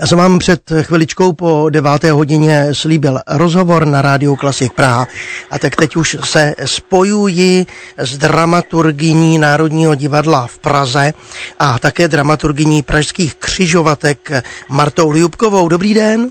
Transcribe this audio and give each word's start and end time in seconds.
Já 0.00 0.06
jsem 0.06 0.18
vám 0.18 0.38
před 0.38 0.72
chviličkou 0.82 1.32
po 1.32 1.70
deváté 1.70 2.12
hodině 2.12 2.66
slíbil 2.72 3.20
rozhovor 3.26 3.86
na 3.86 4.02
Rádiu 4.02 4.36
Klasik 4.36 4.72
Praha 4.72 5.06
a 5.50 5.58
tak 5.58 5.76
teď 5.76 5.96
už 5.96 6.16
se 6.24 6.54
spojuji 6.64 7.66
s 7.96 8.18
dramaturgyní 8.18 9.38
Národního 9.38 9.94
divadla 9.94 10.46
v 10.46 10.58
Praze 10.58 11.12
a 11.58 11.78
také 11.78 12.08
dramaturgyní 12.08 12.82
pražských 12.82 13.34
křižovatek 13.34 14.30
Martou 14.68 15.12
Ljubkovou. 15.12 15.68
Dobrý 15.68 15.94
den. 15.94 16.30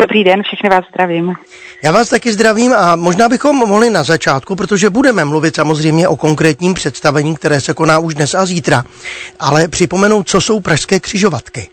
Dobrý 0.00 0.24
den, 0.24 0.42
všechny 0.42 0.70
vás 0.70 0.84
zdravím. 0.94 1.34
Já 1.82 1.92
vás 1.92 2.08
taky 2.08 2.32
zdravím 2.32 2.72
a 2.72 2.96
možná 2.96 3.28
bychom 3.28 3.56
mohli 3.56 3.90
na 3.90 4.02
začátku, 4.02 4.56
protože 4.56 4.90
budeme 4.90 5.24
mluvit 5.24 5.54
samozřejmě 5.54 6.08
o 6.08 6.16
konkrétním 6.16 6.74
představení, 6.74 7.36
které 7.36 7.60
se 7.60 7.74
koná 7.74 7.98
už 7.98 8.14
dnes 8.14 8.34
a 8.34 8.46
zítra, 8.46 8.84
ale 9.40 9.68
připomenout, 9.68 10.28
co 10.28 10.40
jsou 10.40 10.60
pražské 10.60 11.00
křižovatky. 11.00 11.68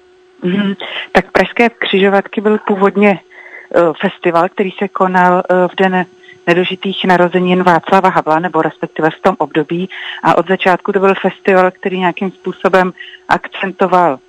Mm, 0.46 0.73
tak 1.12 1.32
Pražské 1.32 1.70
křižovatky 1.70 2.41
byl 2.41 2.57
původně 2.68 3.20
uh, 3.20 3.93
festival, 4.01 4.50
který 4.50 4.71
se 4.71 4.87
konal 4.87 5.33
uh, 5.33 5.68
v 5.68 5.75
den 5.75 6.06
nedožitých 6.47 7.06
narozenin 7.06 7.64
Václava 7.64 8.10
Havla, 8.10 8.39
nebo 8.39 8.61
respektive 8.61 9.10
v 9.10 9.21
tom 9.21 9.36
období. 9.37 9.89
A 10.23 10.37
od 10.37 10.47
začátku 10.47 10.92
to 10.92 11.00
byl 11.00 11.14
festival, 11.21 11.71
který 11.71 12.00
nějakým 12.00 12.32
způsobem 12.32 12.93
akcentoval, 13.29 14.20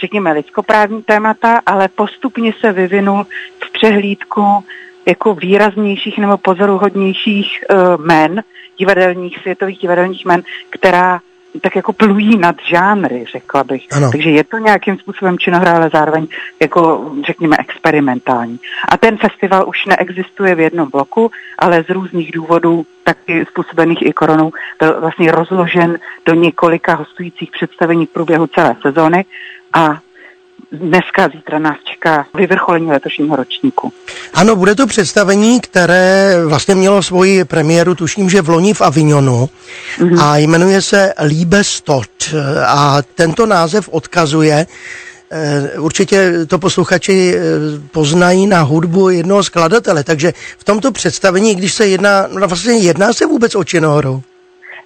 řekněme, 0.00 0.32
lidskoprávní 0.32 1.02
témata, 1.02 1.60
ale 1.66 1.88
postupně 1.88 2.52
se 2.60 2.72
vyvinul 2.72 3.26
v 3.64 3.72
přehlídku 3.72 4.64
jako 5.06 5.34
výraznějších 5.34 6.18
nebo 6.18 6.36
pozoruhodnějších 6.36 7.64
uh, 7.70 8.04
men, 8.04 8.42
divadelních, 8.78 9.38
světových 9.38 9.78
divadelních 9.78 10.24
men, 10.24 10.42
která 10.70 11.20
tak 11.60 11.76
jako 11.76 11.92
plují 11.92 12.38
nad 12.38 12.56
žánry, 12.70 13.24
řekla 13.32 13.64
bych. 13.64 13.86
Ano. 13.92 14.10
Takže 14.12 14.30
je 14.30 14.44
to 14.44 14.58
nějakým 14.58 14.98
způsobem 14.98 15.38
činohra, 15.38 15.76
ale 15.76 15.90
zároveň 15.92 16.26
jako, 16.62 17.12
řekněme, 17.26 17.56
experimentální. 17.58 18.58
A 18.88 18.96
ten 18.96 19.16
festival 19.16 19.68
už 19.68 19.86
neexistuje 19.86 20.54
v 20.54 20.60
jednom 20.60 20.90
bloku, 20.90 21.30
ale 21.58 21.84
z 21.88 21.90
různých 21.90 22.32
důvodů, 22.32 22.86
taky 23.04 23.44
způsobených 23.48 24.02
i 24.02 24.12
koronou, 24.12 24.52
byl 24.78 25.00
vlastně 25.00 25.32
rozložen 25.32 25.98
do 26.26 26.34
několika 26.34 26.94
hostujících 26.94 27.50
představení 27.50 28.06
v 28.06 28.12
průběhu 28.12 28.46
celé 28.46 28.76
sezóny 28.82 29.24
a 29.72 29.98
dneska, 30.72 31.28
zítra 31.28 31.58
nás 31.58 31.76
čeká 31.84 32.26
vyvrcholení 32.34 32.86
letošního 32.90 33.36
ročníku. 33.36 33.92
Ano, 34.34 34.56
bude 34.56 34.74
to 34.74 34.86
představení, 34.86 35.60
které 35.60 36.36
vlastně 36.46 36.74
mělo 36.74 37.02
svoji 37.02 37.44
premiéru, 37.44 37.94
tuším, 37.94 38.30
že 38.30 38.42
v 38.42 38.48
loni 38.48 38.74
v 38.74 38.80
Avignonu 38.80 39.48
mm-hmm. 39.98 40.22
a 40.22 40.36
jmenuje 40.36 40.82
se 40.82 41.12
Liebestot 41.20 42.34
a 42.66 43.02
tento 43.14 43.46
název 43.46 43.88
odkazuje 43.88 44.66
eh, 45.30 45.78
Určitě 45.78 46.46
to 46.46 46.58
posluchači 46.58 47.34
eh, 47.36 47.40
poznají 47.90 48.46
na 48.46 48.60
hudbu 48.62 49.08
jednoho 49.08 49.42
skladatele, 49.42 50.04
takže 50.04 50.32
v 50.58 50.64
tomto 50.64 50.92
představení, 50.92 51.54
když 51.54 51.74
se 51.74 51.86
jedná, 51.86 52.26
no 52.26 52.48
vlastně 52.48 52.72
jedná 52.78 53.12
se 53.12 53.26
vůbec 53.26 53.54
o 53.54 53.64
činohru. 53.64 54.22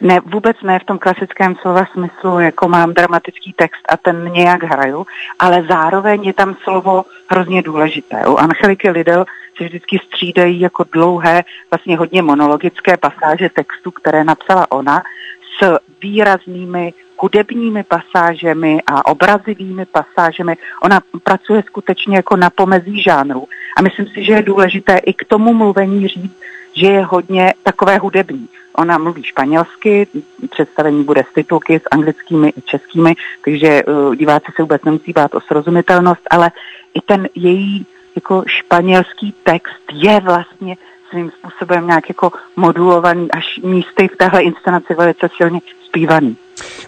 Ne, 0.00 0.20
vůbec 0.20 0.56
ne 0.62 0.78
v 0.78 0.84
tom 0.84 0.98
klasickém 0.98 1.56
slova 1.56 1.86
smyslu, 1.92 2.40
jako 2.40 2.68
mám 2.68 2.94
dramatický 2.94 3.52
text 3.52 3.82
a 3.88 3.96
ten 3.96 4.32
nějak 4.32 4.62
hraju, 4.62 5.06
ale 5.38 5.64
zároveň 5.68 6.24
je 6.24 6.32
tam 6.32 6.56
slovo 6.62 7.04
hrozně 7.28 7.62
důležité. 7.62 8.26
U 8.26 8.36
Angeliky 8.36 8.90
Lidl 8.90 9.24
se 9.56 9.64
vždycky 9.64 9.98
střídají 10.06 10.60
jako 10.60 10.84
dlouhé, 10.92 11.44
vlastně 11.70 11.96
hodně 11.96 12.22
monologické 12.22 12.96
pasáže 12.96 13.48
textu, 13.48 13.90
které 13.90 14.24
napsala 14.24 14.72
ona, 14.72 15.02
s 15.60 15.78
výraznými 16.02 16.92
hudebními 17.18 17.82
pasážemi 17.82 18.82
a 18.86 19.06
obrazivými 19.06 19.86
pasážemi. 19.86 20.56
Ona 20.82 21.00
pracuje 21.22 21.62
skutečně 21.66 22.16
jako 22.16 22.36
na 22.36 22.50
pomezí 22.50 23.02
žánru. 23.02 23.48
A 23.76 23.82
myslím 23.82 24.06
si, 24.06 24.24
že 24.24 24.32
je 24.32 24.42
důležité 24.42 24.98
i 24.98 25.12
k 25.14 25.24
tomu 25.24 25.54
mluvení 25.54 26.08
říct, 26.08 26.42
že 26.80 26.86
je 26.86 27.04
hodně 27.04 27.54
takové 27.62 27.98
hudební. 27.98 28.48
Ona 28.76 28.98
mluví 28.98 29.22
španělsky, 29.22 30.06
představení 30.50 31.04
bude 31.04 31.24
s 31.30 31.34
titulky 31.34 31.80
s 31.80 31.88
anglickými 31.90 32.52
i 32.56 32.62
českými, 32.62 33.14
takže 33.44 33.84
uh, 33.84 34.14
diváci 34.16 34.46
se 34.56 34.62
vůbec 34.62 34.84
nemusí 34.84 35.12
bát 35.12 35.34
o 35.34 35.40
srozumitelnost, 35.40 36.22
ale 36.30 36.50
i 36.94 37.00
ten 37.00 37.28
její 37.34 37.86
jako 38.16 38.44
španělský 38.46 39.34
text 39.44 39.82
je 39.92 40.20
vlastně 40.20 40.76
svým 41.10 41.30
způsobem 41.30 41.86
nějak 41.86 42.08
jako 42.08 42.32
modulovaný 42.56 43.30
až 43.30 43.44
místy 43.64 44.08
v 44.08 44.16
téhle 44.16 44.42
inscenaci 44.42 44.94
velice 44.94 45.28
silně 45.36 45.60
zpívaný. 45.86 46.36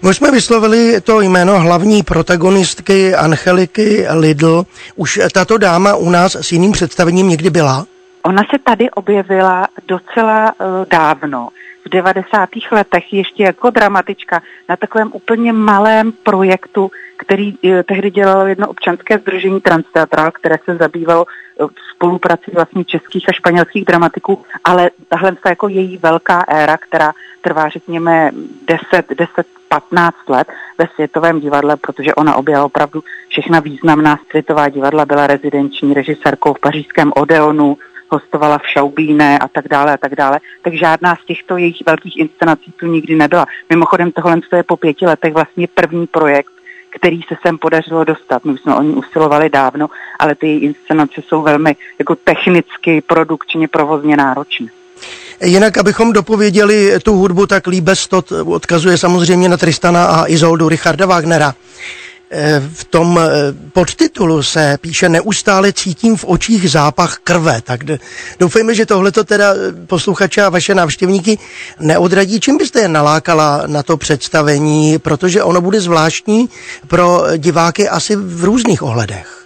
My 0.03 0.15
jsme 0.15 0.31
vyslovili 0.31 1.01
to 1.01 1.21
jméno 1.21 1.61
hlavní 1.61 2.03
protagonistky 2.03 3.15
Angeliky 3.15 4.07
Lidl. 4.11 4.65
Už 4.97 5.21
tato 5.35 5.59
dáma 5.59 5.97
u 5.97 6.11
nás 6.11 6.35
s 6.35 6.53
jiným 6.53 6.73
představením 6.73 7.29
někdy 7.29 7.51
byla? 7.51 7.87
Ona 8.23 8.43
se 8.51 8.59
tady 8.59 8.91
objevila 8.91 9.69
docela 9.89 10.53
uh, 10.61 10.67
dávno, 10.91 11.49
v 11.87 11.89
90. 11.89 12.49
letech, 12.73 13.13
ještě 13.13 13.43
jako 13.43 13.71
dramatička, 13.71 14.43
na 14.69 14.77
takovém 14.77 15.11
úplně 15.13 15.53
malém 15.53 16.13
projektu, 16.13 16.91
který 17.17 17.53
uh, 17.53 17.83
tehdy 17.89 18.11
dělalo 18.11 18.47
jedno 18.47 18.69
občanské 18.69 19.19
združení 19.19 19.61
Transteatral, 19.61 20.31
které 20.31 20.57
se 20.65 20.77
zabývalo 20.77 21.25
uh, 21.25 21.69
spoluprací 21.95 22.51
vlastně 22.55 22.85
českých 22.85 23.29
a 23.29 23.33
španělských 23.33 23.85
dramatiků, 23.85 24.45
ale 24.65 24.91
tahle 25.09 25.37
jako 25.49 25.69
její 25.69 25.97
velká 25.97 26.45
éra, 26.49 26.77
která 26.77 27.13
trvá, 27.41 27.69
řekněme, 27.69 28.31
10, 28.67 29.07
10 29.19 29.47
15 29.71 30.17
let 30.29 30.49
ve 30.79 30.87
světovém 30.95 31.41
divadle, 31.41 31.77
protože 31.77 32.15
ona 32.15 32.37
objela 32.37 32.65
opravdu 32.65 33.03
všechna 33.29 33.61
významná 33.61 34.19
světová 34.31 34.69
divadla, 34.69 35.05
byla 35.05 35.27
rezidenční 35.27 35.95
režisérkou 35.95 36.55
v 36.55 36.61
pařížském 36.61 37.13
Odeonu, 37.17 37.77
hostovala 38.11 38.59
v 38.59 38.69
Šaubíne 38.69 39.39
a 39.39 39.49
tak 39.49 39.69
dále 39.69 39.95
a 39.95 39.97
tak 39.97 40.15
dále, 40.15 40.41
tak 40.63 40.75
žádná 40.75 41.17
z 41.23 41.27
těchto 41.27 41.57
jejich 41.57 41.77
velkých 41.87 42.17
inscenací 42.17 42.73
tu 42.81 42.87
nikdy 42.87 43.17
nebyla. 43.17 43.47
Mimochodem 43.71 44.13
tohle 44.13 44.41
je 44.57 44.63
po 44.63 44.77
pěti 44.77 45.07
letech 45.07 45.33
vlastně 45.33 45.69
první 45.75 46.07
projekt, 46.07 46.53
který 46.99 47.21
se 47.23 47.37
sem 47.47 47.59
podařilo 47.59 48.05
dostat. 48.05 48.45
My 48.45 48.59
jsme 48.59 48.75
o 48.75 48.83
ní 48.83 48.95
usilovali 48.95 49.51
dávno, 49.51 49.89
ale 50.19 50.35
ty 50.35 50.57
inscenace 50.57 51.23
jsou 51.29 51.43
velmi 51.43 51.77
jako 51.99 52.15
technicky, 52.15 53.01
produkčně, 53.01 53.69
provozně 53.69 54.17
náročné. 54.17 54.67
Jinak, 55.45 55.79
abychom 55.79 56.13
dopověděli 56.13 57.01
tu 57.03 57.13
hudbu, 57.13 57.47
tak 57.47 57.67
Líbestot 57.67 58.33
odkazuje 58.33 58.99
samozřejmě 58.99 59.49
na 59.49 59.57
Tristana 59.57 60.07
a 60.07 60.29
Izoldu 60.29 60.69
Richarda 60.69 61.07
Wagnera. 61.07 61.55
Eh, 62.33 62.63
v 62.75 62.85
tom 62.85 63.19
eh, 63.19 63.31
podtitulu 63.73 64.43
se 64.43 64.79
píše 64.81 65.09
neustále 65.09 65.73
cítím 65.73 66.17
v 66.17 66.25
očích 66.25 66.71
zápach 66.71 67.19
krve, 67.25 67.61
tak 67.61 67.81
doufejme, 68.39 68.75
že 68.75 68.87
tohle 68.87 69.13
to 69.13 69.25
teda 69.25 69.55
eh, 69.55 69.87
posluchače 69.87 70.43
a 70.43 70.49
vaše 70.49 70.75
návštěvníky 70.75 71.39
neodradí. 71.81 72.41
Čím 72.41 72.59
byste 72.59 72.81
je 72.81 72.89
nalákala 72.89 73.63
na 73.67 73.83
to 73.83 73.97
představení, 73.97 74.99
protože 74.99 75.43
ono 75.43 75.61
bude 75.61 75.81
zvláštní 75.81 76.49
pro 76.87 77.23
diváky 77.37 77.89
asi 77.89 78.17
v 78.17 78.45
různých 78.45 78.83
ohledech. 78.83 79.40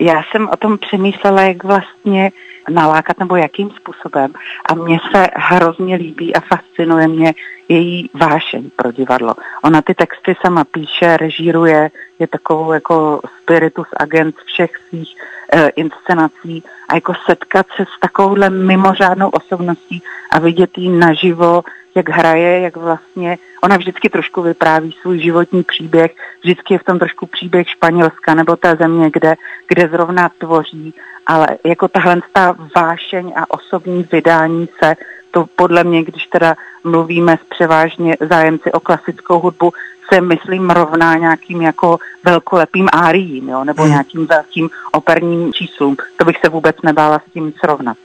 Já 0.00 0.22
jsem 0.22 0.48
o 0.52 0.56
tom 0.56 0.78
přemýšlela, 0.78 1.42
jak 1.42 1.64
vlastně 1.64 2.30
nalákat 2.70 3.18
nebo 3.18 3.36
jakým 3.36 3.70
způsobem. 3.70 4.32
A 4.68 4.74
mně 4.74 4.98
se 5.12 5.26
hrozně 5.34 5.96
líbí 5.96 6.34
a 6.34 6.40
fascinuje 6.40 7.08
mě 7.08 7.34
její 7.68 8.10
vášeň 8.14 8.70
pro 8.76 8.92
divadlo. 8.92 9.34
Ona 9.64 9.82
ty 9.82 9.94
texty 9.94 10.36
sama 10.40 10.64
píše, 10.64 11.16
režíruje, 11.16 11.90
je 12.18 12.26
takovou 12.26 12.72
jako 12.72 13.20
spiritus 13.42 13.86
agent 13.96 14.34
všech 14.44 14.70
svých 14.88 15.16
e, 15.52 15.68
inscenací 15.68 16.64
a 16.88 16.94
jako 16.94 17.12
setkat 17.26 17.66
se 17.76 17.82
s 17.82 18.00
takovouhle 18.00 18.50
mimořádnou 18.50 19.28
osobností 19.28 20.02
a 20.30 20.38
vidět 20.38 20.78
jí 20.78 20.88
naživo, 20.88 21.62
jak 21.98 22.08
hraje, 22.08 22.60
jak 22.60 22.76
vlastně, 22.76 23.38
ona 23.62 23.76
vždycky 23.76 24.08
trošku 24.08 24.42
vypráví 24.42 24.94
svůj 25.02 25.18
životní 25.18 25.62
příběh, 25.62 26.10
vždycky 26.42 26.74
je 26.74 26.78
v 26.78 26.84
tom 26.84 26.98
trošku 26.98 27.26
příběh 27.26 27.68
Španělska 27.68 28.34
nebo 28.34 28.56
té 28.56 28.76
země, 28.76 29.10
kde, 29.10 29.34
kde 29.68 29.88
zrovna 29.88 30.30
tvoří, 30.38 30.94
ale 31.26 31.48
jako 31.64 31.88
tahle 31.88 32.20
ta 32.32 32.56
vášeň 32.76 33.32
a 33.36 33.50
osobní 33.50 34.08
vydání 34.12 34.68
se, 34.82 34.94
to 35.30 35.46
podle 35.56 35.84
mě, 35.84 36.04
když 36.04 36.26
teda 36.26 36.54
mluvíme 36.84 37.38
s 37.42 37.48
převážně 37.48 38.16
zájemci 38.20 38.72
o 38.72 38.80
klasickou 38.80 39.40
hudbu, 39.40 39.72
se 40.12 40.20
myslím 40.20 40.70
rovná 40.70 41.16
nějakým 41.16 41.62
jako 41.62 41.98
velkolepým 42.24 42.88
áriím, 42.92 43.48
jo, 43.48 43.64
nebo 43.64 43.82
hmm. 43.82 43.90
nějakým 43.90 44.26
velkým 44.26 44.70
operním 44.92 45.52
číslům. 45.52 45.96
To 46.16 46.24
bych 46.24 46.36
se 46.44 46.48
vůbec 46.48 46.76
nebála 46.82 47.18
s 47.18 47.32
tím 47.32 47.52
srovnat. 47.58 47.96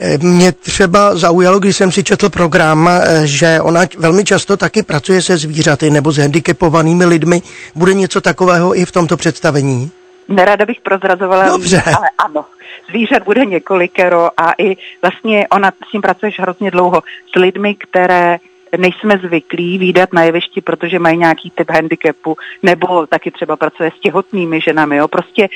Eh, 0.00 0.18
mě 0.18 0.52
třeba 0.52 1.16
zaujalo, 1.16 1.58
když 1.58 1.76
jsem 1.76 1.92
si 1.92 2.04
četl 2.04 2.28
program, 2.28 2.88
eh, 2.88 3.26
že 3.26 3.60
ona 3.60 3.80
velmi 3.98 4.24
často 4.24 4.56
taky 4.56 4.82
pracuje 4.82 5.22
se 5.22 5.36
zvířaty 5.36 5.90
nebo 5.90 6.12
s 6.12 6.18
handicapovanými 6.18 7.04
lidmi. 7.04 7.42
Bude 7.74 7.94
něco 7.94 8.20
takového 8.20 8.78
i 8.78 8.84
v 8.84 8.92
tomto 8.92 9.16
představení? 9.16 9.90
Nerada 10.28 10.66
bych 10.66 10.80
prozrazovala, 10.80 11.48
Dobře. 11.48 11.82
ale 11.86 12.06
ano. 12.18 12.44
Zvířat 12.90 13.22
bude 13.22 13.44
několikero 13.44 14.30
a 14.36 14.52
i 14.58 14.76
vlastně 15.02 15.48
ona 15.48 15.72
s 15.88 15.90
tím 15.90 16.00
pracuješ 16.00 16.40
hrozně 16.40 16.70
dlouho 16.70 17.02
s 17.32 17.38
lidmi, 17.38 17.74
které 17.74 18.38
nejsme 18.76 19.18
zvyklí 19.18 19.78
výdat 19.78 20.12
na 20.12 20.22
jevišti, 20.22 20.60
protože 20.60 20.98
mají 20.98 21.18
nějaký 21.18 21.50
typ 21.50 21.70
handicapu, 21.70 22.36
nebo 22.62 23.06
taky 23.06 23.30
třeba 23.30 23.56
pracuje 23.56 23.90
s 23.96 24.00
těhotnými 24.00 24.60
ženami. 24.60 24.96
Jo. 24.96 25.08
Prostě 25.08 25.48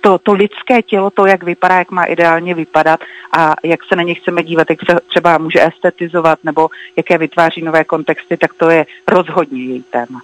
to, 0.00 0.18
to 0.18 0.32
lidské 0.32 0.82
tělo, 0.82 1.10
to, 1.10 1.26
jak 1.26 1.42
vypadá, 1.42 1.78
jak 1.78 1.90
má 1.90 2.04
ideálně 2.04 2.54
vypadat 2.54 3.00
a 3.32 3.54
jak 3.64 3.80
se 3.88 3.96
na 3.96 4.02
ně 4.02 4.14
chceme 4.14 4.42
dívat, 4.42 4.70
jak 4.70 4.78
se 4.90 4.98
třeba 5.08 5.38
může 5.38 5.66
estetizovat, 5.66 6.38
nebo 6.44 6.68
jaké 6.96 7.18
vytváří 7.18 7.62
nové 7.62 7.84
kontexty, 7.84 8.36
tak 8.36 8.54
to 8.54 8.70
je 8.70 8.86
rozhodně 9.08 9.64
její 9.64 9.84
téma. 9.90 10.20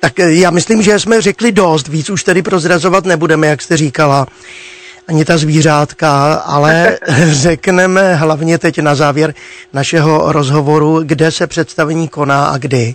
Tak 0.00 0.12
já 0.18 0.50
myslím, 0.50 0.82
že 0.82 0.98
jsme 0.98 1.20
řekli 1.20 1.52
dost, 1.52 1.88
víc 1.88 2.10
už 2.10 2.24
tedy 2.24 2.42
prozrazovat 2.42 3.04
nebudeme, 3.04 3.46
jak 3.46 3.62
jste 3.62 3.76
říkala 3.76 4.26
ani 5.08 5.24
ta 5.24 5.38
zvířátka, 5.38 6.34
ale 6.34 6.98
řekneme 7.26 8.14
hlavně 8.14 8.58
teď 8.58 8.78
na 8.78 8.94
závěr 8.94 9.34
našeho 9.72 10.32
rozhovoru, 10.32 11.00
kde 11.04 11.30
se 11.30 11.46
představení 11.46 12.08
koná 12.08 12.46
a 12.46 12.58
kdy. 12.58 12.94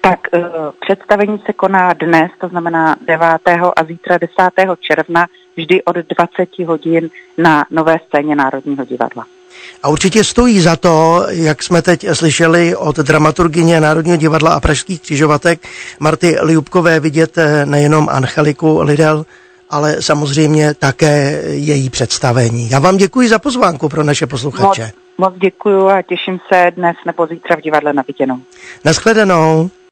Tak 0.00 0.18
uh, 0.32 0.42
představení 0.80 1.42
se 1.46 1.52
koná 1.52 1.92
dnes, 1.92 2.30
to 2.40 2.48
znamená 2.48 2.96
9. 3.06 3.22
a 3.76 3.84
zítra 3.84 4.18
10. 4.18 4.34
června, 4.80 5.26
vždy 5.56 5.82
od 5.84 5.96
20 5.96 6.66
hodin 6.66 7.10
na 7.38 7.64
nové 7.70 7.96
scéně 8.08 8.36
Národního 8.36 8.84
divadla. 8.84 9.24
A 9.82 9.88
určitě 9.88 10.24
stojí 10.24 10.60
za 10.60 10.76
to, 10.76 11.26
jak 11.28 11.62
jsme 11.62 11.82
teď 11.82 12.06
slyšeli 12.12 12.76
od 12.76 12.96
dramaturgyně 12.96 13.80
Národního 13.80 14.16
divadla 14.16 14.54
a 14.54 14.60
Pražských 14.60 15.00
křižovatek 15.00 15.60
Marty 16.00 16.36
Liubkové 16.40 17.00
vidět 17.00 17.38
eh, 17.38 17.66
nejenom 17.66 18.08
Angeliku 18.10 18.80
Lidel, 18.82 19.26
ale 19.70 20.02
samozřejmě 20.02 20.74
také 20.74 21.42
její 21.46 21.90
představení. 21.90 22.70
Já 22.70 22.78
vám 22.78 22.96
děkuji 22.96 23.28
za 23.28 23.38
pozvánku 23.38 23.88
pro 23.88 24.02
naše 24.02 24.26
posluchače. 24.26 24.82
Moc, 25.18 25.30
moc 25.30 25.40
děkuji 25.40 25.88
a 25.88 26.02
těším 26.02 26.38
se 26.52 26.70
dnes 26.76 26.96
nebo 27.06 27.26
zítra 27.26 27.56
v 27.56 27.60
divadle 27.60 27.92
na 27.92 28.04
viděnou. 28.08 28.38
Naschledanou. 28.84 29.70